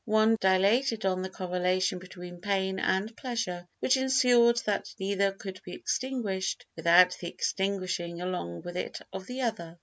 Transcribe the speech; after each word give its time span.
One 0.05 0.35
dilated 0.39 1.05
on 1.05 1.21
the 1.21 1.29
correlation 1.29 1.99
between 1.99 2.41
pain 2.41 2.79
and 2.79 3.15
pleasure 3.15 3.67
which 3.81 3.97
ensured 3.97 4.57
that 4.65 4.89
neither 4.99 5.31
could 5.31 5.61
be 5.63 5.73
extinguished 5.73 6.65
without 6.75 7.15
the 7.19 7.27
extinguishing 7.27 8.19
along 8.19 8.63
with 8.63 8.77
it 8.77 8.99
of 9.13 9.27
the 9.27 9.41
other. 9.41 9.77